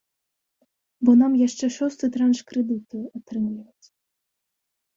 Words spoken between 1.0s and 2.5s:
Бо нам яшчэ шосты транш